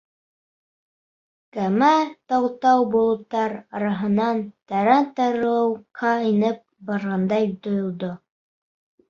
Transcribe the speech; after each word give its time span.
Кәмә 1.57 1.89
тау-тау 2.33 2.87
болоттар 2.95 3.53
араһынан 3.81 4.41
тәрән 4.73 5.07
тарлауыҡҡа 5.21 6.15
инеп 6.33 6.65
барғандай 6.91 7.49
тойолдо. 7.69 8.13